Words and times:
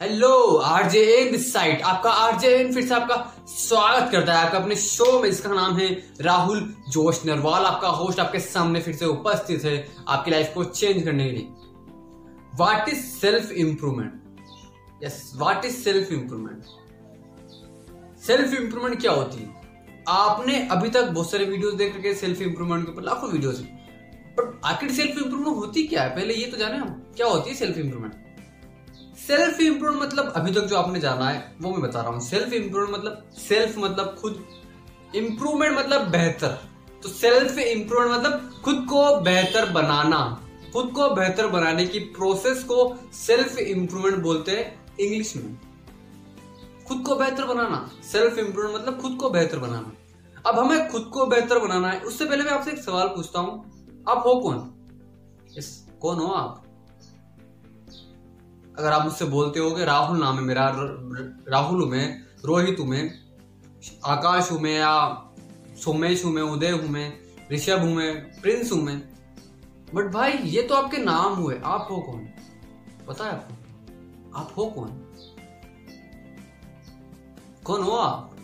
Hello 0.00 0.56
RJ 0.56 1.00
N 1.14 1.30
this 1.32 1.52
side 1.52 1.82
आपका 1.82 2.10
RJ 2.10 2.48
N 2.58 2.72
फिर 2.74 2.86
से 2.86 2.94
आपका 2.94 3.16
स्वागत 3.48 4.10
करता 4.12 4.34
है 4.34 4.44
आपका 4.46 4.58
अपने 4.58 4.76
शो 4.76 5.20
में। 5.22 5.28
इसका 5.28 5.48
नाम 5.54 5.76
है 5.76 5.88
राहुल 6.20 6.60
जोश 6.88 7.20
नरवाल। 7.26 7.64
आपका 7.64 7.88
होस्ट 7.88 8.20
आपके 8.20 8.40
सामने 8.40 8.80
फिर 8.80 8.94
से 8.96 9.06
उपस्थित 9.06 9.64
है 9.64 9.74
आपकी 10.08 10.30
लाइफ 10.30 10.52
को 10.54 10.64
चेंज 10.64 11.02
करने 11.02 11.24
के 11.24 11.32
लिए। 11.32 11.48
What 12.56 12.88
is 12.88 13.04
self 13.16 13.52
improvement 13.52 15.02
yes 15.04 15.32
what 15.36 15.64
is 15.64 15.76
self 15.76 16.12
improvement 16.12 16.64
self 18.26 18.54
improvement 18.60 19.00
क्या 19.00 19.12
होती 19.12 19.42
है? 19.42 20.04
आपने 20.08 20.66
अभी 20.68 20.90
तक 20.90 21.10
बहुत 21.10 21.30
सारे 21.30 21.44
वीडियोस 21.44 21.74
देख 21.74 21.96
रखे 21.96 22.14
सेल्फ 22.14 22.42
इंप्रूवमेंट 22.42 22.86
के 22.86 22.92
ऊपर, 22.92 23.02
लाखों 23.02 23.30
वीडियोस 23.30 23.60
बट 24.40 24.60
आखिर 24.64 24.92
सेल्फ 24.92 25.18
इंप्रूवमेंट 25.18 25.56
होती 25.56 25.86
क्या 25.86 26.02
है? 26.02 26.16
पहले 26.16 26.34
ये 26.34 26.46
तो 26.46 26.56
जाने 26.56 26.76
हम, 26.76 26.88
क्या 27.16 27.26
होती 27.26 27.50
है 27.50 27.56
सेल्फ 27.56 27.78
इंप्रूवमेंट 27.78 28.29
सेल्फ 29.26 29.60
इंप्रूव 29.60 30.02
मतलब 30.02 30.32
अभी 30.36 30.52
तक 30.52 30.60
जो 30.60 30.76
आपने 30.76 31.00
जाना 31.00 31.28
है, 31.28 31.56
वो 31.60 31.70
मैं 31.70 31.80
बता 31.80 32.00
रहा 32.00 32.10
हूँ। 32.10 32.20
सेल्फ 32.20 32.52
इंप्रूव 32.52 32.90
मतलब 32.90 33.30
सेल्फ 33.38 33.78
मतलब 33.78 34.16
खुद 34.20 34.44
इंप्रूवमेंट 35.16 35.78
मतलब 35.78 36.00
बेहतर। 36.00 36.58
तो 37.02 37.08
सेल्फ 37.08 37.58
इंप्रूवमेंट 37.58 38.18
मतलब 38.18 38.60
खुद 38.64 38.86
को 38.90 39.20
बेहतर 39.20 39.70
बनाना। 39.72 40.46
खुद 40.72 40.90
को 40.90 41.10
बेहतर 41.10 41.46
बनाने 41.46 41.86
की 41.86 41.98
प्रोसेस 41.98 42.64
को 42.64 42.98
सेल्फ 43.12 43.58
इंप्रूवमेंट 43.58 44.18
बोलते 44.18 44.52
हैं 44.52 44.96
इंग्लिश 45.00 45.36
में। 45.36 45.60
खुद 46.88 47.02
को 47.06 47.14
बेहतर 47.14 47.44
बनाना। 47.44 47.90
सेल्फ 48.12 48.38
इंप्रूवमेंट 48.38 48.80
मतलब 48.80 49.00
खुद 49.00 49.16
को 49.20 49.30
बेहतर 49.30 49.58
बनाना। 49.58 49.92
अब 50.50 50.58
हमें 50.58 50.90
खुद 50.90 51.10
को 51.12 51.26
बेहतर 51.26 51.58
बनाना 51.58 51.90
है। 51.90 52.00
उससे 52.00 52.24
पहले 52.24 52.44
मैं 52.44 52.52
आपसे 52.52 52.70
एक 52.70 52.78
सवाल 52.78 53.08
पूछता 53.08 53.40
हूँ। 53.40 54.04
आप 54.08 54.22
हो 54.26 54.40
कौन? 54.40 54.74
यस, 55.58 55.86
कौन 56.00 56.18
हो 56.18 56.26
आप? 56.26 56.62
अगर 58.78 58.92
आप 58.92 59.04
मुझसे 59.04 59.24
बोलते 59.24 59.60
हो 59.60 59.70
कि 59.70 59.84
राहुल 59.84 60.18
नाम 60.18 60.36
है 60.36 60.42
मेरा 60.42 60.72
राहुल 61.48 61.82
हूँ 61.82 61.90
मैं, 61.90 62.22
रोहित 62.44 62.76
हूँ 62.80 62.86
मैं, 62.86 63.14
आकाश 64.04 64.52
हूँ 64.52 64.60
मैं, 64.60 64.78
या 64.78 65.22
सोमेश 65.84 66.24
हूँ 66.24 66.32
मैं, 66.32 66.42
उदय 66.42 66.70
हूँ 66.70 66.88
मैं, 66.88 67.12
ऋषभ 67.52 67.78
हूँ 67.80 67.94
मैं, 67.94 68.40
प्रिंस 68.40 68.72
हूँ 68.72 68.82
मैं, 68.82 69.02
बट 69.94 70.04
भाई, 70.04 70.32
ये 70.32 70.62
तो 70.62 70.74
आपके 70.74 70.96
नाम 70.96 71.32
हुए। 71.32 71.60
आप 71.64 71.88
हो 71.90 71.96
कौन? 71.96 72.28
पता 73.08 73.24
है 73.24 73.32
आपको? 73.32 73.54
आप 74.38 74.54
हो 74.56 74.66
कौन? 74.66 74.88
कौन 77.64 77.82
हो 77.82 77.92
आप? 77.92 78.36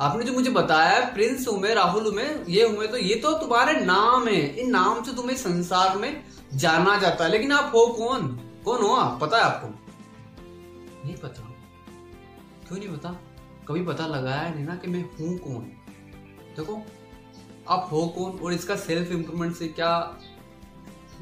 आपने 0.00 0.24
जो 0.24 0.32
मुझे 0.32 0.50
बताया, 0.50 1.00
प्रिंस 1.00 1.48
हूँ 1.48 1.58
मैं, 1.58 1.74
राहुल 1.74 2.06
हूँ 2.06 2.12
मैं, 2.12 2.46
ये 2.46 2.68
हूँ 2.68 2.78
मैं 2.78 2.90
तो 2.90 2.96
ये 2.96 3.14
तो 3.14 3.32
तुम्हारे 3.32 3.80
नाम 3.80 4.28
है। 4.28 4.56
इन 4.56 4.70
नाम 4.70 5.02
से 5.02 5.12
तुम्हें 5.12 5.36
संसार 5.36 5.98
में 5.98 6.24
जाना 6.54 6.96
जाता 6.98 7.24
है। 7.24 7.30
लेकिन 7.30 7.52
आप 7.52 7.72
हो 7.74 7.86
कौन? 7.86 8.49
कौन 8.70 8.82
हो 8.82 8.88
आप 8.88 9.20
पता 9.20 9.36
है 9.36 9.42
आपको? 9.42 9.68
नहीं 11.04 11.14
पता। 11.16 11.42
क्यों 12.68 12.78
नहीं 12.78 12.88
पता? 12.88 13.10
कभी 13.68 13.84
पता 13.84 14.06
लगाया 14.06 14.54
नहीं 14.54 14.64
ना 14.64 14.76
कि 14.76 14.88
मैं 14.88 15.02
हूँ 15.02 15.38
कौन? 15.38 15.62
देखो, 16.56 16.82
आप 17.68 17.88
हो 17.92 18.06
कौन 18.06 18.38
और 18.38 18.52
इसका 18.52 18.76
सेल्फ 18.76 19.10
इंप्रूवमेंट 19.12 19.56
से 19.56 19.68
क्या 19.68 20.18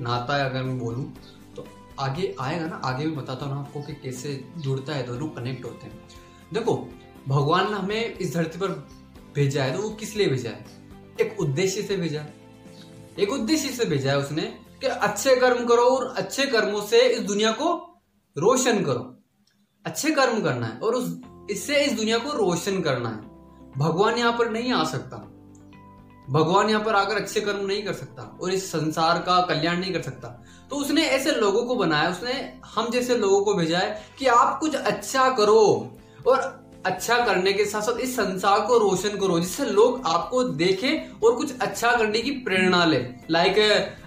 नाता 0.00 0.36
है 0.36 0.50
अगर 0.50 0.62
मैं 0.62 0.78
बोलूँ 0.78 1.12
तो 1.56 1.66
आगे 2.00 2.36
आएगा 2.40 2.66
ना, 2.66 2.76
आगे 2.76 3.06
मैं 3.06 3.16
बताता 3.16 3.46
हूँ 3.46 3.54
ना 3.54 3.60
आपको 3.60 3.82
कि 3.82 3.94
कैसे 3.94 4.44
जुड़ता 4.58 4.94
है, 4.94 5.06
दोनों 5.06 5.28
कनेक्ट 5.28 5.64
होते 5.64 5.86
हैं। 5.86 6.08
देखो, 6.52 6.76
भगवान 7.28 7.70
ने 7.70 7.78
हमें 7.78 8.14
इस 8.14 8.34
धरती 8.34 8.58
पर 8.58 8.68
भेजा 9.34 9.64
है 9.64 9.76
तो 9.76 9.82
वो 9.82 9.90
किस 9.90 10.16
लिए 10.16 10.28
भेजा 10.28 10.50
है? 10.50 10.64
एक 11.20 11.40
उद्देश्य 11.40 11.82
से 11.82 11.96
भेजा 11.96 12.20
है। 12.20 12.34
एक 13.18 13.32
उद्देश्य 13.32 13.68
से 13.68 13.84
भेजा 13.84 14.10
है 14.10 14.18
उसने 14.18 14.67
कि 14.80 14.86
अच्छे 14.86 15.36
कर्म 15.36 15.66
करो 15.66 15.82
और 15.82 16.14
अच्छे 16.16 16.46
कर्मों 16.46 16.82
से 16.82 17.00
इस 17.00 17.20
दुनिया 17.20 17.52
को 17.52 17.74
रोशन 18.36 18.84
करो। 18.84 19.16
अच्छे 19.86 20.10
कर्म 20.10 20.40
करना 20.42 20.66
है 20.66 20.78
और 20.78 20.94
उस, 20.94 21.20
इससे 21.50 21.84
इस 21.84 21.92
दुनिया 21.92 22.18
को 22.18 22.32
रोशन 22.32 22.80
करना 22.80 23.08
है। 23.08 23.28
भगवान 23.78 24.18
यहाँ 24.18 24.32
पर 24.32 24.50
नहीं 24.50 24.72
आ 24.72 24.84
सकता। 24.84 25.16
भगवान 26.30 26.70
यहाँ 26.70 26.84
पर 26.84 26.94
आकर 26.94 27.16
अच्छे 27.16 27.40
कर्म 27.40 27.66
नहीं 27.66 27.82
कर 27.82 27.92
सकता 27.92 28.38
और 28.42 28.50
इस 28.50 28.72
संसार 28.72 29.18
का 29.18 29.40
कल्याण 29.40 29.78
नहीं 29.78 29.92
कर 29.92 30.02
सकता। 30.02 30.28
तो 30.70 30.76
उसने 30.76 31.02
ऐसे 31.02 31.30
लोगों 31.30 31.62
को 31.66 31.74
बनाया, 31.74 32.10
उसने 32.10 32.60
हम 32.74 32.90
जैसे 32.90 33.16
लोगों 33.16 33.44
को 33.44 33.54
भेजा 33.54 33.78
है 33.78 34.04
कि 34.18 34.26
आप 34.26 34.60
कुछ 34.60 34.74
अच्छा 34.74 35.30
करो 35.30 35.90
और 36.28 36.57
अच्छा 36.84 37.16
करने 37.26 37.52
के 37.52 37.64
साथ 37.64 37.82
साथ 37.82 37.98
इस 38.00 38.14
संसार 38.16 38.60
को, 38.60 38.78
रोशन 38.78 39.16
करो 39.18 39.38
जिससे 39.40 39.64
लोग 39.66 40.02
आपको 40.06 40.42
देखें 40.42 41.20
और 41.20 41.34
कुछ 41.34 41.58
अच्छा 41.58 41.90
करने 41.92 42.20
की 42.20 42.30
प्रेरणा 42.40 42.84
ले। 42.84 42.98
लाइक 43.30 43.58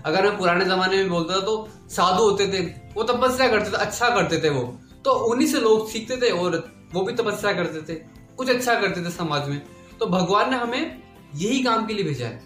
अगर 0.05 0.23
मैं 0.23 0.37
पुराने 0.37 0.65
जमाने 0.65 0.97
में 0.97 1.09
बोलता 1.09 1.35
था 1.35 1.41
तो 1.41 1.67
साधु 1.89 2.23
होते 2.23 2.47
थे, 2.47 2.61
वो 2.95 3.03
तपस्या 3.03 3.47
करते 3.47 3.71
थे 3.71 3.77
अच्छा 3.77 4.09
करते 4.09 4.41
थे 4.43 4.49
वो। 4.49 4.63
तो 5.05 5.11
उन्हीं 5.25 5.47
से 5.47 5.59
लोग 5.59 5.89
सीखते 5.89 6.17
थे 6.17 6.29
और 6.31 6.57
वो 6.93 7.01
भी 7.01 7.13
तपस्या 7.13 7.53
करते 7.53 7.81
थे, 7.83 7.99
कुछ 8.37 8.49
अच्छा 8.49 8.79
करते 8.81 9.05
थे 9.05 9.11
समाज 9.11 9.49
में। 9.49 9.61
तो 9.99 10.05
भगवान 10.07 10.49
ने 10.49 10.57
हमें 10.57 11.01
यही 11.35 11.61
काम 11.63 11.85
के 11.85 11.93
लिए 11.93 12.05
भेजा 12.05 12.25
है। 12.25 12.37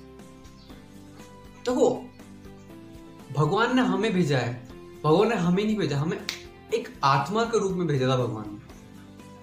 देखो, 1.65 1.89
भगवान 3.37 3.75
ने 3.75 3.81
हमें 3.83 4.11
भेजा 4.13 4.37
है, 4.37 4.53
भगवान 5.03 5.29
ने 5.29 5.35
हमें 5.37 5.63
नहीं 5.63 5.77
भेजा, 5.77 5.97
हमें 5.97 6.17
एक 6.73 6.87
आत्मा 7.03 7.43
के 7.43 7.59
रूप 7.59 7.71
में 7.71 7.87
भेजा 7.87 8.07
था 8.07 8.15
भगवान 8.17 8.54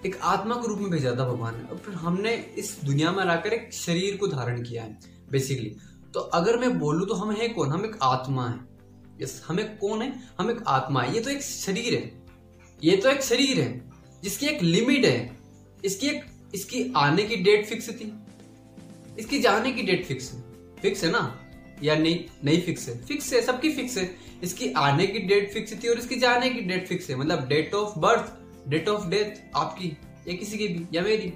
एक 0.05 0.17
आत्मा 0.21 0.55
के 0.55 0.67
रूप 0.67 0.79
में 0.79 0.89
भेजा 0.89 1.11
था 1.11 1.25
भगवान 1.25 1.55
ने। 1.57 1.63
और 1.63 1.77
फिर 1.77 1.93
हमने 1.93 2.33
इस 2.57 2.77
दुनिया 2.83 3.11
में 3.11 3.25
लाकर 3.25 3.53
एक 3.53 3.73
शरीर 3.73 4.17
को 4.17 4.27
धारण 4.27 4.63
किया 4.63 4.83
है 4.83 4.99
बेसिकली 5.31 5.75
तो 6.13 6.19
अगर 6.19 6.57
मैं 6.57 6.79
बोलूँ 6.79 7.07
तो 7.07 7.13
हम 7.13 7.31
है 7.31 7.49
कौन? 7.49 7.69
हम 7.69 7.85
एक 7.85 7.97
आत्मा 8.03 8.47
है। 8.47 8.59
यस 9.21 9.43
हमें 9.47 9.77
कौन 9.77 10.01
है? 10.01 10.23
हम 10.39 10.51
एक 10.51 10.63
आत्मा 10.67 11.01
है। 11.01 11.13
ये 11.13 11.21
तो 11.21 11.29
एक 11.29 11.41
शरीर 11.41 11.93
है। 11.93 12.23
ये 12.83 12.97
तो 12.97 13.09
एक 13.09 13.21
शरीर 13.21 13.61
है। 13.61 13.91
जिसकी 14.23 14.45
एक 14.45 14.63
लिमिट 14.63 15.05
है। 15.05 15.37
इसकी 15.85 16.07
एक, 16.07 16.25
इसकी 16.55 16.93
आने 16.97 17.23
की 17.23 17.35
डेट 17.35 17.65
फिक्स 17.65 17.89
थी। 17.89 18.13
इसकी 19.19 19.39
जाने 19.39 19.71
की 19.71 19.83
डेट 19.83 20.05
फिक्स 20.05 20.33
है। 20.33 20.43
फिक्स 20.81 21.03
है 21.03 21.11
ना? 21.11 21.41
या 21.83 21.95
नहीं 21.95 22.25
नहीं 22.45 22.61
फिक्स 22.61 22.89
है। 22.89 23.05
फिक्स 23.05 23.33
है, 23.33 23.41
सबकी 23.41 23.69
फिक्स 23.69 23.97
है। 23.97 24.15
इसकी 24.43 24.71
आने 24.71 25.07
की 25.07 25.19
डेट 25.19 25.53
फिक्स 25.53 25.83
थी 25.83 25.87
और 25.87 25.97
इसकी 25.97 26.15
जाने 26.15 26.49
की 26.49 26.61
डेट 26.61 26.87
फिक्स 26.87 27.09
है। 27.09 27.15
मतलब 27.15 27.47
date 27.47 27.73
of 27.73 27.99
birth 27.99 28.42
date 28.67 28.89
of 28.89 29.07
death 29.07 29.57
आपकी, 29.57 29.97
या 30.27 30.35
किसी 30.35 30.57
की 30.57 30.67
भी, 30.67 30.97
या 30.97 31.01
मेरी। 31.01 31.33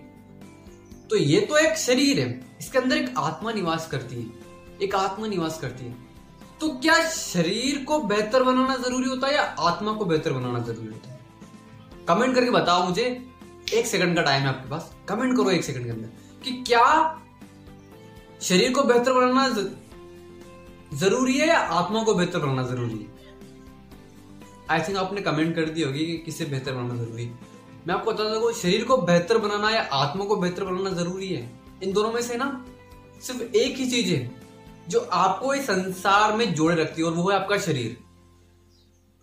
तो 1.09 1.15
ये 1.15 1.41
तो 1.41 1.57
एक 1.57 1.77
शरीर 1.77 2.19
है, 2.19 2.57
इसके 2.59 2.77
अंदर 2.77 2.97
एक 2.97 3.13
आत्मा 3.17 3.51
निवास 3.51 3.87
करती 3.87 4.15
है, 4.15 4.27
एक 4.81 4.95
आत्मा 4.95 5.27
निवास 5.27 5.59
करती 5.59 5.85
है। 5.85 5.95
तो 6.61 6.69
क्या 6.69 7.09
शरीर 7.09 7.83
को 7.83 7.99
बेहतर 7.99 8.43
बनाना 8.43 8.75
ज़रूरी 8.75 9.09
होता 9.09 9.27
है, 9.27 9.33
या 9.33 9.41
आत्मा 9.41 9.93
को 9.93 10.05
बेहतर 10.05 10.33
बनाना 10.33 10.59
ज़रूरी 10.59 10.87
होता 10.87 11.09
है? 11.09 11.19
कमेंट 12.07 12.35
करके 12.35 12.51
बताओ 12.51 12.83
मुझे, 12.83 13.27
एक 13.73 13.87
सेकंड 13.87 14.15
का 14.15 14.21
टाइम 14.21 14.41
है 14.41 14.47
आपके 14.47 14.69
पास। 14.69 14.95
कमेंट 15.09 15.37
करो 15.37 15.51
एक 15.51 15.63
सेकंड 15.63 15.83
के 15.83 15.89
अंदर, 15.89 16.07
कि 16.43 16.63
क्या 16.67 17.19
शरीर 18.41 18.71
को 18.71 18.83
बेहतर 18.83 19.13
बनाना 19.13 19.49
ज़रूरी 20.93 21.37
है, 21.37 21.47
या 21.47 21.57
आत्मा 21.57 22.03
को 22.03 22.15
बेहतर 22.15 22.39
बनाना 22.39 22.63
ज़रूरी 22.63 22.97
है? 22.97 23.16
आई 24.71 24.79
थिंक 24.79 24.97
आपने 24.97 25.21
कमेंट 25.21 25.55
कर 25.55 25.69
दी 25.69 25.81
होगी 25.81 26.05
कि 26.05 26.17
किसे 26.17 26.45
बेहतर 26.45 26.73
बनाना 26.73 26.95
ज़रूरी 26.95 27.25
मैं 27.87 27.95
आपको 27.95 28.11
बता 28.11 28.23
दूँ, 28.23 28.51
शरीर 28.53 28.83
को 28.83 28.97
बेहतर 28.97 29.37
बनाना 29.37 29.69
या 29.69 29.81
आत्मा 29.93 30.25
को 30.25 30.35
बेहतर 30.35 30.63
बनाना 30.63 30.89
ज़रूरी 30.89 31.27
है। 31.27 31.49
इन 31.83 31.91
दोनों 31.93 32.11
में 32.11 32.21
से 32.21 32.37
ना, 32.37 32.65
सिर्फ़ 33.23 33.41
एक 33.41 33.77
ही 33.77 33.89
चीज़ 33.91 34.13
है, 34.13 34.19
जो 34.89 34.99
आपको 34.99 35.53
इस 35.53 35.65
संसार 35.65 36.35
में 36.37 36.53
जोड़े 36.53 36.75
रखती 36.75 37.01
है, 37.01 37.07
और 37.07 37.13
वो 37.13 37.29
है 37.29 37.35
आपका 37.35 37.57
शरीर। 37.57 37.97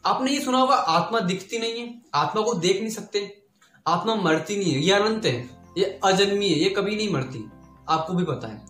आपने 0.04 0.33
ये 0.33 0.41
सुना 0.41 0.59
होगा, 0.59 0.75
आत्मा 0.75 1.21
दिखती 1.21 1.59
नहीं 1.59 1.81
है, 1.81 1.94
आत्मा 2.15 2.43
को 2.43 2.54
देख 2.54 2.81
नहीं 2.81 2.91
सकते। 2.91 3.44
आत्मा 3.87 4.15
मरती 4.15 4.56
नहीं 4.56 4.72
है, 4.72 4.81
ये 4.81 4.93
अनंत 4.93 5.27
है, 5.27 5.38
ये 5.78 6.00
अजन्मी 6.04 6.49
है, 6.49 6.59
ये 6.59 6.71
कभी 6.71 6.97
नहीं 6.97 7.12
मरती, 7.12 7.44
आपको 7.88 8.15
भी 8.15 8.25
पता 8.25 8.49
है। 8.49 8.65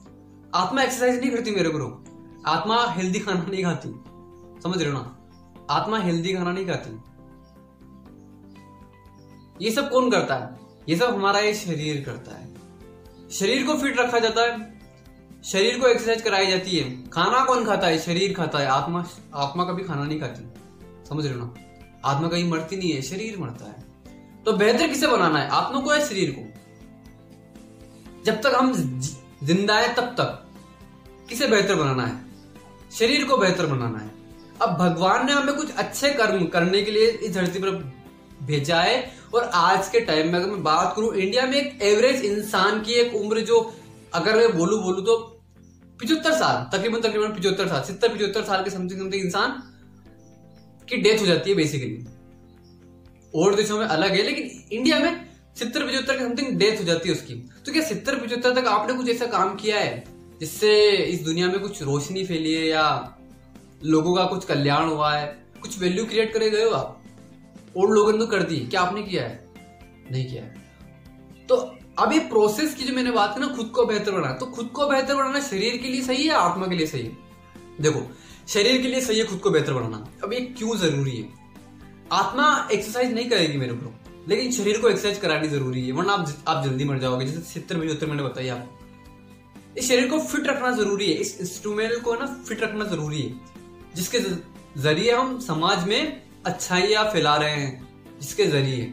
आत्मा 0.55 0.83
एक्सरसाइज 0.83 1.21
नहीं 1.21 1.31
करती 1.31 1.51
मेरे 1.51 1.69
को 1.69 2.05
आत्मा 2.47 2.85
हेल्दी 2.87 3.21
खाना 3.21 3.47
नहीं 3.51 3.65
खाती, 3.65 3.89
समझ 4.63 4.83
रहे 4.83 4.91
हो 4.91 4.99
ना? 4.99 5.24
आत्मा 5.71 5.99
हेल्दी 5.99 6.35
खाना 6.35 6.53
नहीं 6.53 6.67
खाती। 6.67 7.03
ये 9.65 9.71
सब 9.71 9.91
कौन 9.91 10.11
करता 10.11 10.35
है? 10.35 10.59
ये 10.89 10.97
सब 10.97 11.15
हमारा 11.15 11.41
ये 11.41 11.55
शरीर 11.55 12.05
करता 12.05 12.37
है। 12.37 12.55
शरीर 13.31 13.67
को 13.67 13.75
फिट 13.75 13.99
रखा 13.99 14.19
जाता 14.19 14.43
है। 14.43 14.81
शरीर 15.45 15.81
को 15.81 15.87
एक्सरसाइज 15.87 16.23
कराई 16.23 16.47
जाती 16.47 16.77
है। 16.77 17.11
खाना 17.11 17.45
कौन 17.45 17.67
खाता 17.67 17.87
है? 17.87 17.99
शरीर 17.99 18.35
खाता 18.35 18.59
है। 18.59 18.67
आत्मा 18.67 19.07
आत्मा 19.35 19.65
कभी 19.65 19.85
खाना 19.85 20.05
नहीं 20.05 20.21
खाती। 20.21 20.49
समझ 21.09 21.27
रहे 21.27 21.35
हो 21.35 21.41
ना? 21.41 21.55
आत्मा 22.05 22.29
कहीं 22.29 22.51
मरती 22.51 22.77
नहीं 22.77 22.93
है, 22.93 23.03
शरीर 23.03 23.39
मरता 23.39 23.65
है। 23.65 23.85
तो 24.45 24.53
बेहतर 24.53 24.89
किसे 24.89 25.07
बनाना 25.07 25.39
है? 25.39 25.49
आत्मा 25.49 25.81
को 25.81 25.95
या 25.95 26.07
शरीर 26.07 26.37
को? 26.39 26.65
जब 28.25 28.41
तक 28.41 28.53
हम 28.55 29.01
ज़िंदा 29.45 29.79
है, 29.79 29.95
तब 29.95 30.03
तक। 30.03 30.47
किसे 31.29 31.47
बेहतर 31.47 31.75
बनाना 31.75 32.07
है? 32.07 32.25
शरीर 32.93 33.25
को 33.25 33.37
बेहतर 33.37 33.67
बनाना 33.67 33.99
है। 33.99 34.24
अब 34.63 34.77
भगवान 34.79 35.27
ने 35.27 35.33
हमें 35.33 35.55
कुछ 35.57 35.71
अच्छे 35.75 36.11
कर्म 36.13 36.45
करने 36.47 36.83
के 36.83 36.91
लिए 36.91 37.07
इस 37.09 37.35
धरती 37.35 37.59
पर 37.59 37.71
भेजा 38.43 38.81
है। 38.81 39.13
और 39.35 39.51
आज 39.55 39.89
के 39.89 40.01
टाइम 40.01 40.33
में 40.33 40.39
अगर 40.39 40.51
मैं 40.51 40.63
बात 40.63 40.93
करूँ 40.97 41.15
इंडिया 41.15 41.47
में 41.47 41.57
एक 41.57 41.83
एवरेज 41.83 42.25
इंसान 42.25 42.81
की 42.81 42.93
एक 42.95 43.15
उम्र 43.15 43.41
जो 43.43 43.61
अगर 44.15 44.37
मैं 44.37 44.57
बोलू 44.57 44.79
बोलू 44.79 45.01
तो 45.03 45.17
पिछहत्तर 46.01 46.33
साल, 46.33 46.65
तकरीबन 46.73 47.01
तकरीबन 47.01 47.35
पिछहत्तर 47.35 47.69
साल, 47.69 47.83
सत्तर 47.83 48.09
पिछहत्तर 48.09 48.45
साल 48.45 48.65
के 48.65 48.71
समथिंग 48.71 49.01
समथिंग 49.01 49.25
इंसान 49.25 49.63
की 50.89 50.97
डेथ 51.03 51.21
हो 51.21 51.27
जाती 51.27 51.51
है 51.51 51.57
बेसिकली 51.57 52.05
और 53.35 53.55
देशों 53.55 53.79
में 53.79 53.87
अलग 53.87 54.11
है, 54.11 54.23
लेकिन 54.23 54.51
इंडिया 54.73 54.99
में 54.99 55.27
सितर 55.59 55.87
पिछहत्तर 55.87 56.19
समथिंग 56.19 56.59
डेथ 56.59 56.79
हो 56.81 56.85
जाती 56.85 57.09
है 57.09 57.15
उसकी। 57.15 57.35
तो 57.67 57.73
क्या 57.73 57.83
सितर 57.85 58.19
पिछहत्तर 58.21 58.55
तक 58.55 58.67
आपने 58.69 58.95
कुछ 58.95 59.09
ऐसा 59.11 59.27
काम 59.29 59.55
किया 59.57 59.79
है 59.79 60.03
जिससे 60.41 60.75
इस 60.91 61.25
दुनिया 61.25 61.47
में 61.49 61.59
कुछ 61.61 61.83
रोशनी 61.83 62.25
फैली 62.27 62.53
है 62.53 62.67
या 62.69 62.87
लोगों 63.85 64.15
का 64.15 64.25
कुछ 64.25 64.45
कल्याण 64.45 64.89
हुआ 64.89 65.13
है, 65.15 65.27
कुछ 65.63 65.79
वैल्यू 65.79 66.05
क्रिएट 66.05 66.33
करे 66.33 66.51
गए 66.51 66.65
हो 66.65 66.71
आप? 66.71 67.03
और 67.77 67.91
लोगों 67.91 68.13
ने 68.13 68.19
तो 68.19 68.27
कर 68.27 68.43
दी, 68.43 68.57
क्या 68.57 68.81
आपने 68.81 69.03
किया 69.03 69.23
है? 69.23 69.49
नहीं 70.13 70.27
किया 70.27 70.43
है। 70.43 71.47
तो 71.49 71.57
अब 71.99 72.13
ये 72.13 72.19
प्रोसेस 72.19 72.75
की 72.75 72.85
जो 72.85 72.95
मैंने 72.95 73.11
बात 73.11 73.35
की 73.35 73.41
ना, 73.41 73.47
खुद 73.47 73.67
को 73.67 73.85
बेहतर 73.87 74.13
बनाना 74.13 74.33
तो 74.35 74.47
खुद 74.47 74.67
को 74.67 74.87
बेहतर 74.87 75.15
बनाना 75.15 75.41
शरीर 75.41 75.77
के 75.77 75.89
लिए 75.89 76.03
सही 76.03 76.27
है 76.27 76.35
आत्मा 76.35 76.67
के 76.67 76.77
लिए 76.77 76.87
सही 76.87 77.03
है? 77.03 77.17
देखो, 77.81 78.03
शरीर 78.49 78.81
के 78.83 78.89
लिए 78.89 79.01
सही 79.01 79.19
है, 79.19 79.25
खुद 79.27 79.39
को 79.39 79.51
बेहतर 79.51 79.73
बनाना। 79.73 80.07
अब 80.25 80.33
ये 80.33 80.41
क्यों 80.59 80.77
ज़रूरी 80.77 81.17
है? 81.17 81.29
आत्मा 82.13 82.69
एक्सरसाइज 82.73 83.13
नहीं 83.15 83.29
करेगी 83.31 83.59
मेरे 83.59 83.75
को 83.75 83.93
लेकिन 84.29 84.53
शरीर 84.53 84.81
को 84.81 84.89
एक्सरसाइज 84.89 85.19
करानी 85.19 85.49
ज़रूरी 85.49 85.87
है, 85.87 85.93
वरना 85.93 86.13
आप 86.13 86.45
आप 86.49 86.65
जल्दी 86.65 86.85
मर 86.85 86.99
जाओगे, 86.99 87.27
जैसे 87.27 87.41
सितर 87.43 87.81
पचहत्तर 87.81 88.07
मैंने 88.07 88.23
बताई 88.23 88.49
आपको 88.49 88.83
इस 89.79 89.89
शरीर 89.89 90.09
को 90.09 90.19
फिट 90.21 90.47
रखना 90.47 90.71
ज़रूरी 90.71 91.07
है, 91.07 91.15
इस 91.15 91.41
इंस्ट्रूमेंट 91.41 92.03
को 92.03 92.15
ना 92.15 92.27
फिट 92.49 92.63
रखना 92.63 92.85
ज़रूरी 92.85 93.23
है। 93.23 93.54
जिसके 93.97 94.19
ज़रिए 94.81 95.13
हम 95.13 95.39
समाज 95.41 95.87
में 95.89 96.23
अच्छाइयाँ 96.47 97.05
फैला 97.13 97.37
रहे 97.37 97.51
हैं, 97.53 98.19
जिसके 98.21 98.47
ज़रिए। 98.47 98.85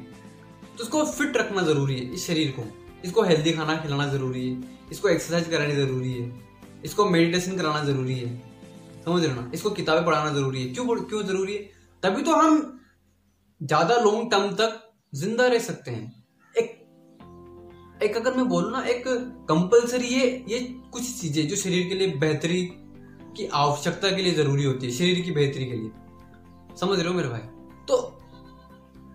तो 0.77 0.83
उसको 0.83 1.03
फिट 1.07 1.37
रखना 1.37 1.61
ज़रूरी 1.63 1.95
है, 1.95 2.13
इस 2.13 2.27
शरीर 2.27 2.51
को। 2.51 2.63
इसको 3.05 3.21
हेल्दी 3.23 3.51
खाना 3.53 3.75
खिलाना 3.77 4.07
ज़रूरी 4.07 4.47
है, 4.49 4.61
इसको 4.91 5.09
एक्सरसाइज 5.09 5.49
करानी 5.49 5.75
ज़रूरी 5.75 6.13
है, 6.13 6.31
इसको 6.85 7.05
मेडिटेशन 7.07 7.57
कराना 7.57 7.83
ज़रूरी 7.85 8.15
है। 8.15 8.35
समझ 9.05 9.23
रहे 9.23 9.33
ना? 9.35 9.49
इसको 9.53 9.69
किताबें 9.71 10.05
पढ़ाना 10.05 10.33
ज़रूरी 10.33 10.63
है। 10.63 10.73
क्यों 10.73 10.85
क्यों 10.99 11.23
ज़रूरी 11.23 11.53
है? 11.53 11.69
तभी 12.03 12.23
तो 12.23 12.35
हम 12.35 12.79
ज़्यादा 13.61 13.95
लॉन्ग 13.97 14.31
टर्म 14.31 14.51
तक 14.55 14.79
ज़िंदा 15.13 15.47
रह 15.47 15.59
सकते 15.61 15.91
हैं। 15.91 16.09
एक 18.01 18.15
अगर 18.17 18.33
मैं 18.33 18.47
बोलू 18.49 18.69
ना, 18.69 18.81
एक 18.83 19.03
कंपलसरी 19.49 20.07
ये 20.07 20.27
ये 20.49 20.59
कुछ 20.91 21.03
चीज़ें 21.19 21.47
जो 21.47 21.55
शरीर 21.55 21.87
के 21.89 21.95
लिए 21.95 22.07
बेहतरी 22.19 22.61
की 23.37 23.47
आवश्यकता 23.53 24.09
के 24.09 24.21
लिए 24.21 24.33
ज़रूरी 24.33 24.63
होती 24.63 24.87
है 24.87 24.93
शरीर 24.93 25.19
की 25.19 25.31
बेहतरी 25.31 25.65
के 25.65 25.73
लिए। 25.73 25.91
समझ 26.79 26.99
रहे 26.99 27.07
हो 27.07 27.13
मेरे 27.13 27.29
भाई? 27.29 27.39
तो 27.87 28.17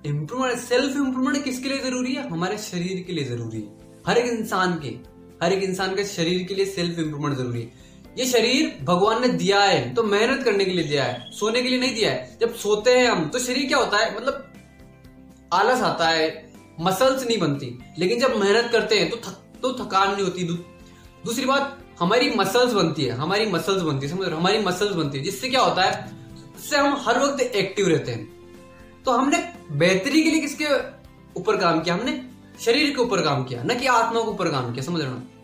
इम्प्रूवमेंट 0.07 0.59
सेल्फ 0.59 0.97
इम्प्रूवमेंट 0.97 1.45
किसके 1.45 1.69
लिए 1.69 1.79
ज़रूरी 1.79 2.15
है? 2.15 2.29
हमारे 2.31 2.59
शरीर 2.59 3.03
के 3.07 3.13
लिए 3.13 3.25
ज़रूरी 3.25 3.61
है। 3.61 4.03
हर 4.07 4.19
एक 4.19 4.33
इंसान 4.33 4.79
के 4.81 4.89
हर 5.43 5.53
एक 5.53 5.63
इंसान 5.63 5.95
के 5.95 6.05
शरीर 6.05 6.43
के 6.43 6.55
लिए 6.55 6.67
सेल्फ 6.67 6.99
इम्प्रूवमेंट 6.99 7.37
ज़रूरी 7.37 7.61
है। 7.61 7.73
ये 8.19 8.27
शरीर 8.27 8.77
भगवान 8.85 9.21
ने 9.23 9.29
दिया 9.29 9.61
है 9.61 9.95
तो 9.95 10.03
मेहनत 10.03 10.45
करने 10.45 10.65
के 10.65 10.71
लिए 10.71 10.85
दिया 10.85 11.05
है 11.05 11.31
सोने 11.31 11.63
के 11.63 11.69
लिए 11.69 11.79
नहीं 11.79 11.95
दिया 11.95 12.11
है। 12.11 12.37
जब 12.41 12.55
सोते 12.55 12.99
हैं 12.99 13.09
हम 13.09 13.29
तो 13.29 13.39
शरीर 13.39 13.67
क्या 13.69 13.79
होता 13.79 13.99
है? 13.99 14.17
मतलब 14.17 14.53
आलस 15.53 15.81
आता 15.83 16.09
है 16.09 16.53
मसल्स 16.81 17.27
नहीं 17.27 17.39
बनती। 17.39 17.79
लेकिन 17.99 18.21
जब 18.21 18.37
मेहनत 18.37 18.71
करते 18.73 18.99
हैं 18.99 19.11
तो 19.11 19.17
थक, 19.17 19.43
तो 19.63 19.73
थकान 19.75 20.13
नहीं 20.15 20.25
होती। 20.25 20.45
दूसरी 21.25 21.45
बात 21.47 21.79
हमारी 22.01 22.31
मसल्स 22.31 22.73
बनती 22.73 23.05
है, 23.05 23.13
हमारी 23.13 23.47
मसल्स 23.47 23.83
बनती 23.83 24.07
है, 24.07 24.17
समझ 24.17 24.29
रहे 24.29 24.37
हमारी 24.37 24.59
मसल्स 24.59 24.93
बनती 24.93 25.19
है। 25.19 25.25
जिससे 25.25 25.49
क्या 25.49 25.61
होता 25.61 25.83
है? 25.83 26.13
जिससे 26.57 26.77
हम 26.77 26.97
हर 26.97 27.19
वक्त 27.19 27.41
एक्टिव 27.41 27.89
रहते 27.89 28.13
हैं। 28.13 28.37
तो 29.05 29.11
हमने 29.11 29.53
बेहतरी 29.73 30.23
के 30.23 30.31
लिए 30.31 30.41
किसके 30.41 30.67
ऊपर 31.41 31.57
काम 31.57 31.81
किया? 31.81 31.95
हमने 31.95 32.29
शरीर 32.61 32.91
के 32.91 33.03
ऊपर 33.03 33.21
काम 33.21 33.45
किया, 33.45 33.63
न 33.63 33.79
कि 33.79 33.87
आत्मा 33.87 34.21
के 34.21 34.29
ऊपर 34.29 34.49
काम 34.51 34.73
किया, 34.73 34.85
समझ 34.85 35.01
रहे 35.01 35.37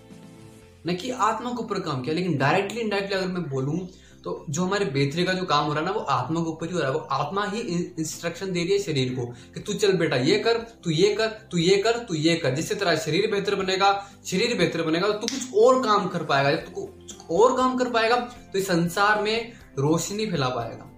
न 0.86 0.96
कि 0.96 1.10
आत्मा 1.10 1.50
के 1.50 1.62
ऊपर 1.62 1.80
काम 1.80 2.02
किया, 2.02 2.14
लेकिन 2.14 2.38
डायरेक्टली 2.38 2.80
इनडायरेक्टली 2.80 3.18
अगर 3.18 3.28
मैं 3.28 3.50
बोलूँ 3.50 3.88
तो 4.24 4.44
जो 4.48 4.64
हमारे 4.64 4.84
बेहतरी 4.86 5.24
का 5.24 5.32
जो 5.32 5.44
काम 5.44 5.64
हो 5.64 5.72
रहा 5.72 5.80
है 5.80 5.86
ना, 5.86 5.92
वो 5.92 6.00
आत्मा 6.00 6.40
के 6.40 6.48
ऊपर 6.48 6.66
ही 6.66 6.72
हो 6.72 6.78
रहा 6.78 6.88
है। 6.88 6.94
वो 6.94 7.00
आत्मा 7.12 7.44
ही 7.46 7.60
इंस्ट्रक्शन 7.98 8.52
दे 8.52 8.60
रही 8.60 8.72
है 8.72 8.78
शरीर 8.80 9.14
को 9.14 9.26
कि 9.54 9.60
तू 9.60 9.74
चल 9.74 9.92
बेटा, 9.94 10.16
ये 10.18 10.38
कर, 10.38 10.58
तू 10.84 10.90
ये 10.92 11.14
कर, 11.14 11.26
तू 11.50 11.58
ये 11.58 11.76
कर, 11.78 11.98
तू 12.00 12.14
ये 12.16 12.36
कर। 12.36 12.54
जिससे 12.54 12.74
तेरा 12.74 12.94
शरीर 12.98 13.30
बेहतर 13.30 13.54
बनेगा, 13.56 13.90
शरीर 14.26 14.56
बेहतर 14.58 14.82
बनेगा 14.82 15.08
तो 15.08 15.12
तू 15.14 15.26
कुछ 15.28 15.54
और 15.56 15.82
काम 15.84 16.08
कर 16.08 16.22
पाएगा। 16.24 16.50
जब 16.50 16.64
तू 16.64 16.70
कुछ 16.72 17.30
और 17.32 17.56
काम 17.56 17.76
कर 17.78 17.90
पाएगा 17.90 18.16
तो 18.16 18.58
इस 18.58 18.66
संसार 18.66 19.22
में 19.22 19.52
रोशनी 19.78 20.26
फैला 20.26 20.48
पाएगा। 20.50 20.90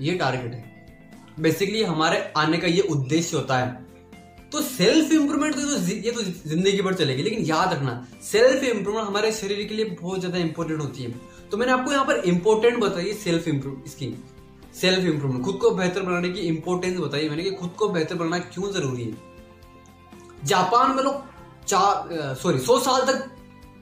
ये 0.00 0.14
टारगेट 0.14 0.52
है। 0.52 0.72
बेसिकली 1.40 1.82
हमारे 1.84 2.32
आने 2.36 2.58
का 2.58 2.66
ये 2.68 2.80
उद्देश्य 2.90 3.36
होता 3.36 3.58
है। 3.58 3.82
तो 4.52 4.60
सेल्फ 4.62 5.12
इंप्रूवमेंट 5.12 5.54
तो 5.54 5.78
ये 5.84 6.10
तो 6.10 6.22
ज़िंदगी 6.22 6.82
भर 6.82 6.94
चलेगी, 6.94 7.22
लेकिन 7.22 7.44
याद 7.44 7.72
रखना 7.72 8.06
सेल्फ 8.22 8.62
इंप्रूवमेंट 8.64 9.06
हमारे 9.06 9.32
शरीर 9.34 9.66
के 9.68 9.74
लिए 9.74 9.84
बहुत 9.92 10.20
ज़्यादा 10.20 10.38
इंपॉर्टेंट 10.38 10.80
होती 10.80 11.02
है। 11.02 11.10
तो 11.50 11.56
मैंने 11.56 11.72
आपको 11.72 11.92
यहाँ 11.92 12.04
पर 12.04 12.16
इंपॉर्टेंट 12.26 12.78
बताई 12.78 13.12
सेल्फ 13.14 13.48
इंप्रूव 13.48 13.82
इसकी। 13.86 14.14
सेल्फ 14.74 15.04
इंप्रूवमेंट 15.04 15.44
खुद 15.44 15.56
को 15.56 15.70
बेहतर 15.70 16.02
बनाने 16.02 16.28
की 16.28 16.40
इंपॉर्टेंस 16.42 16.98
बताई 16.98 17.28
मैंने 17.28 17.42
कि 17.42 17.50
खुद 17.52 17.70
को 17.78 17.88
बेहतर 17.88 18.14
बनाना 18.14 18.38
क्यों 18.38 18.70
ज़रूरी 18.72 19.02
है। 19.02 19.16
जापान 20.44 20.94
में 20.96 21.02
लोग 21.02 21.22
चार 21.66 22.34
सॉरी 22.36 22.58
सौ 22.60 22.78
साल 22.80 23.02
तक 23.06 23.30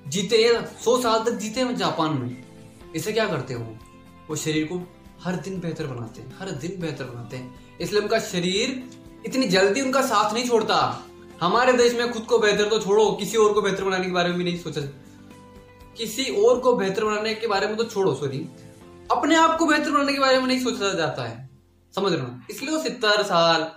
जीते 0.07 0.37
हैं, 0.37 0.65
सौ 0.79 0.97
साल 1.03 1.25
तक 1.25 1.33
जीते 1.33 1.61
हैं 1.61 1.77
जापान 1.77 2.19
में। 2.19 2.45
इसे 2.97 3.13
क्या 3.13 3.27
करते 3.29 3.55
हैं? 3.55 3.81
वो 4.29 4.37
शरीर 4.37 4.65
को 4.65 4.81
हर 5.23 5.37
दिन 5.37 5.61
बेहतर 5.61 5.87
बनाते 5.87 6.23
हैं, 6.23 6.33
हर 6.39 6.51
दिन 6.53 6.81
बेहतर 6.81 7.05
बनाते 7.05 7.37
हैं। 7.37 7.79
इसलिए 7.81 8.01
उनका 8.03 8.19
शरीर 8.21 8.83
इतनी 9.27 9.47
जल्दी 9.49 9.81
उनका 9.81 10.03
साथ 10.03 10.33
नहीं 10.35 10.49
छोड़ता। 10.49 10.77
हमारे 11.41 11.73
देश 11.73 11.95
में 11.95 12.13
खुद 12.13 12.23
को 12.23 12.39
बेहतर 12.39 12.69
तो 12.69 12.79
छोड़ो, 12.79 13.11
किसी 13.13 13.37
और 13.37 13.53
को 13.53 13.63
बेहतर 13.63 13.85
बनाने 13.85 14.07
के 14.07 14.13
बारे 14.13 14.29
में 14.29 14.39
भी 14.39 14.45
नहीं 14.45 14.59
सोचा 14.59 14.81
किसी 15.97 16.25
और 16.39 16.59
को 16.61 16.73
बेहतर 16.77 17.05
बनाने 17.05 17.35
के 17.35 17.47
बारे 17.47 17.67
में 17.67 17.77
तो 17.77 17.85
छोड़ो 17.87 18.15
सॉरी 18.15 18.39
अपने 19.13 19.37
आप 19.37 19.59
को 19.59 19.67
बेहतर 19.67 19.91
बनाने 19.91 20.13
के 20.13 20.21
बारे 20.21 20.39
में 20.39 20.47
नहीं 20.47 20.61
सोचा 20.61 20.93
जाता 20.95 21.25
है। 21.25 21.51
समझ 21.95 22.13
रहे 22.13 22.53
इसलिए 22.53 22.71
वो 22.71 22.83
सितर 22.83 23.23
साल 23.25 23.71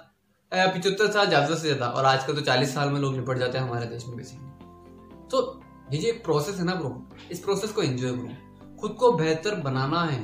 पिछहत्तर 0.51 1.11
साल 1.11 1.27
ज़्यादा 1.27 1.55
से 1.55 1.61
ज़्यादा, 1.61 1.87
और 1.87 2.05
आजकल 2.05 2.33
तो 2.33 2.41
चालीस 2.41 2.73
साल 2.73 2.89
में 2.89 2.99
लोग 2.99 3.15
निपट 3.15 3.37
जाते 3.37 3.57
हैं 3.57 3.65
हमारे 3.65 3.85
देश 3.87 4.05
में 4.07 4.15
बेसिकली 4.17 5.27
तो 5.27 5.61
ये 5.91 5.97
जो 6.01 6.11
प्रोसेस 6.23 6.57
है 6.57 6.65
ना 6.65 6.75
ब्रो 6.75 6.91
इस 7.31 7.39
प्रोसेस 7.39 7.71
को 7.71 7.81
एंजॉय 7.83 8.11
करो। 8.11 8.77
खुद 8.77 8.91
को 8.99 9.11
बेहतर 9.13 9.55
बनाना 9.61 10.03
है। 10.03 10.19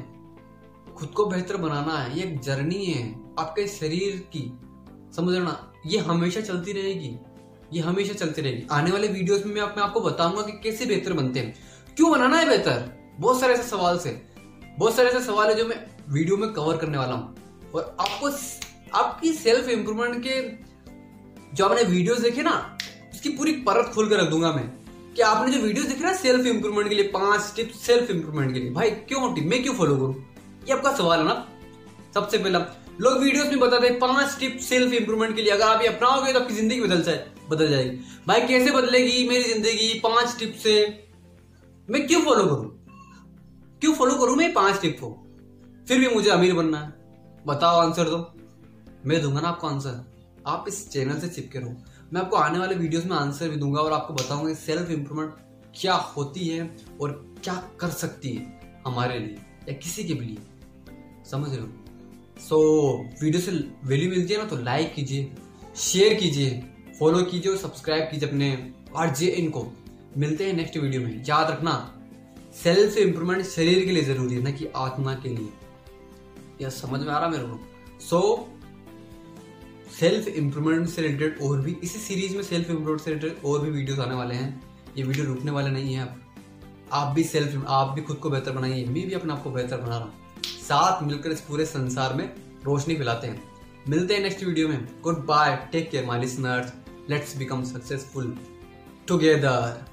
खुद 0.95 1.09
को 1.09 1.25
बेहतर 1.25 1.57
बनाना 1.57 1.97
है। 1.97 2.17
ये 2.17 2.23
एक 2.23 2.39
जर्नी 2.41 2.83
है 2.85 3.03
आपके 3.39 3.67
शरीर 3.69 4.15
की। 4.33 4.41
समझ 5.15 5.35
ना? 5.35 5.57
ये 5.85 5.97
हमेशा 5.99 6.41
चलती 6.41 6.73
रहेगी। 6.73 7.15
ये 7.73 7.81
हमेशा 7.81 8.13
चलती 8.15 8.41
रहेगी। 8.41 8.65
आने 8.71 8.91
वाले 8.91 9.07
वीडियोस 9.09 9.45
में 9.45 9.53
मैं 9.55 9.81
आपको 9.81 10.01
बताऊँगा 10.01 10.41
कि 10.41 10.51
कैसे 10.63 10.85
बेहतर 10.85 11.13
बनते 11.13 11.39
हैं। 11.39 11.53
क्यों 11.97 12.11
बनाना 12.11 12.37
है 12.37 12.47
बेहतर? 12.47 12.83
बहुत 13.19 13.39
सारे 13.39 13.53
ऐसे 13.53 13.63
सवाल 13.63 13.97
से। 13.99 14.09
बहुत 14.79 14.95
सारे 14.95 15.09
ऐसे 15.09 15.21
सवाल 15.21 15.49
है 15.49 15.55
जो 15.55 15.65
मैं 15.65 15.75
वीडियो 16.09 16.37
में 16.37 16.51
कवर 16.53 16.77
करने 16.77 16.97
वाला 16.97 17.13
हूँ। 17.13 17.71
और 17.75 17.95
आपको 17.99 18.29
आपकी 18.97 19.33
सेल्फ 19.33 19.69
इंप्रूवमेंट 19.69 20.23
के 20.23 20.41
जो 21.55 21.65
आपने 21.65 21.83
वीडियोस 21.83 22.19
देखे 22.19 22.41
ना, 22.41 22.77
उसकी 23.13 23.29
पूरी 23.29 23.51
परत 23.61 23.91
खोल 23.93 24.09
कर 24.09 24.19
रख 24.19 24.29
दूँगा 24.29 24.51
मैं। 24.53 24.67
कि 25.15 25.21
आपने 25.21 25.51
जो 25.51 25.61
वीडियोस 25.61 25.87
देखे 25.87 26.03
ना 26.03 26.13
सेल्फ 26.13 26.45
इंप्रूवमेंट 26.45 26.89
के 26.89 26.95
लिए, 26.95 27.07
पाँच 27.07 27.53
टिप्स 27.55 27.85
सेल्फ 27.85 28.09
इंप्रूवमेंट 28.09 28.53
के 28.53 28.59
लिए। 28.59 28.71
भाई, 28.71 28.91
क्यों 28.91 29.33
टिप 29.35 29.45
मैं 29.45 29.61
क्यों 29.63 29.73
फॉलो 29.73 29.95
करूँ? 29.95 30.15
ये 30.67 30.73
आपका 30.73 30.95
सवाल 30.95 31.19
है 31.19 31.25
ना? 31.25 31.47
सबसे 32.13 32.37
पहला, 32.37 32.59
लोग 33.01 33.17
वीडियोस 33.19 33.47
में 33.47 33.59
बताते 33.59 33.87
हैं, 33.87 33.99
पाँच 33.99 34.37
टिप 34.39 34.57
सेल्फ 34.59 34.93
इंप्रूवमेंट 34.93 35.35
के 35.35 35.41
लिए। 35.41 35.51
अगर 35.51 35.65
आप 35.65 35.81
ये 35.81 35.87
अपनाओगे 35.87 36.33
तो 36.33 36.39
आपकी 36.39 36.53
ज़िंदगी 36.53 36.81
बदल 36.81 37.01
जाए, 37.01 37.25
बदल 37.49 37.69
जाएगी। 37.69 37.97
भाई, 38.27 38.41
कैसे 38.41 38.71
बदलेगी 38.71 39.27
मेरी 39.29 39.43
ज़िंदगी? 39.43 39.99
पाँच 40.03 40.35
टिप 40.39 40.55
से। 40.63 40.75
मैं 41.91 42.07
क्यों 42.07 42.21
फॉलो 42.21 42.43
करूँ? 42.45 42.65
क्यों 43.81 43.93
फॉलो 43.93 44.15
करूँ? 44.15 44.35
मैं 44.35 44.53
पाँच 44.53 44.81
टिप 44.81 44.97
को। 44.99 45.07
फिर 45.87 45.99
भी 45.99 46.07
मुझे 46.07 46.29
अमीर 46.29 46.53
बनना 46.53 46.79
है। 46.79 46.93
बताओ 47.47 47.79
आंसर 47.79 48.09
दो। 48.09 48.17
मैं 49.05 49.21
दूँगा 49.21 49.41
ना 49.41 49.47
आपको 49.47 49.67
आंसर 49.67 50.05
आप 50.47 50.65
इस 50.67 50.89
चैनल 50.89 51.19
से 51.19 51.27
चिपके 51.27 51.59
रहो। 51.59 51.75
मैं 52.13 52.21
आपको 52.21 52.35
आने 52.35 52.59
वाले 52.59 52.75
वीडियोस 52.75 53.05
में 53.05 53.15
आंसर 53.17 53.49
भी 53.49 53.55
दूँगा 53.55 53.81
और 53.81 53.93
आपको 53.93 54.13
बताऊँगा 54.13 54.53
सेल्फ 54.53 54.91
इंप्रूवमेंट 54.91 55.33
क्या 55.81 55.93
होती 55.93 56.47
है 56.47 56.77
और 57.01 57.35
क्या 57.43 57.69
कर 57.79 57.89
सकती 57.89 58.29
है 58.29 58.59
हमारे 58.85 59.19
लिए 59.19 59.37
या 59.69 59.73
किसी 59.73 60.03
के 60.03 60.13
भी 60.13 60.25
लिए। 60.25 60.37
समझ 61.31 61.49
रहे 61.49 61.59
हो? 61.59 61.67
सो 62.39 62.57
so, 62.57 63.23
वीडियो 63.23 63.41
से 63.41 63.51
वैल्यू 63.83 64.09
मिलती 64.09 64.33
है 64.33 64.39
ना 64.39 64.45
तो 64.45 64.57
लाइक 64.57 64.93
कीजिए 64.93 65.31
शेयर 65.75 66.13
कीजिए 66.13 66.63
फॉलो 66.99 67.23
कीजिए 67.23 67.51
और 67.51 67.57
सब्सक्राइब 67.57 68.03
कीजिए 68.03 68.29
अपने 68.29 68.73
आर 68.95 69.15
जे 69.15 69.27
इन 69.27 69.49
को। 69.49 69.71
मिलते 70.17 70.45
हैं 70.45 70.53
नेक्स्ट 70.53 70.77
वीडियो 70.77 71.01
में। 71.01 71.23
याद 71.27 71.51
रखना 71.51 71.73
सेल्फ 72.53 72.97
इंप्रूवमेंट 72.97 73.45
शरीर 73.45 73.85
के 73.85 73.91
लिए 73.91 74.03
ज़रूरी 74.03 74.35
है, 74.35 74.41
ना 74.41 74.51
कि 74.51 74.67
आत्मा 74.75 75.13
के 75.15 75.29
लिए। 75.29 75.49
यह 76.61 76.69
समझ 76.69 76.99
में 76.99 77.07
आ 77.07 77.19
रहा 77.19 77.29
मेरे 77.29 77.43
को? 77.43 77.59
सो 78.01 78.49
सेल्फ 79.99 80.27
इंप्रूवमेंट 80.27 80.87
से 80.89 81.01
रिलेटेड 81.01 81.39
और 81.41 81.61
भी, 81.61 81.75
इसी 81.83 81.99
सीरीज़ 81.99 82.35
में 82.35 82.43
सेल्फ 82.43 82.69
इंप्रूवमेंट 82.69 83.01
से 83.01 83.13
रिलेटेड 83.13 83.45
और 83.45 83.61
भी 83.61 83.71
वीडियोस 83.71 83.99
आने 83.99 84.15
वाले 84.15 84.35
हैं। 84.35 84.61
ये 84.97 85.03
वीडियो 85.03 85.25
रुकने 85.25 85.51
वाले 85.51 85.69
नहीं 85.69 85.93
है 85.93 86.07
आप 86.93 87.13
भी 87.15 87.23
सेल्फ 87.23 87.63
आप 87.67 87.93
भी 87.95 88.01
खुद 88.01 88.17
को 88.17 88.29
बेहतर 88.29 88.51
बनाइए, 88.51 88.85
मैं 88.85 89.07
भी 89.07 89.13
अपने 89.13 89.33
आप 89.33 89.43
को 89.43 89.51
बेहतर 89.51 89.77
बना 89.77 89.97
रहा 89.97 89.99
हूँ। 89.99 90.43
साथ 90.43 91.03
मिलकर 91.03 91.31
इस 91.31 91.41
पूरे 91.41 91.65
संसार 91.65 92.13
में 92.13 92.25
रोशनी 92.65 92.95
फैलाते 92.95 93.27
हैं। 93.27 93.43
मिलते 93.89 94.13
हैं 94.13 94.21
नेक्स्ट 94.21 94.43
वीडियो 94.43 94.67
में। 94.67 94.87
Good 95.03 95.25
bye 95.25 95.55
take 95.71 95.89
care 95.91 96.05
my 96.05 96.19
listeners 96.19 96.73
let's 97.09 97.37
become 97.37 97.63
successful 97.63 98.37
together 99.07 99.90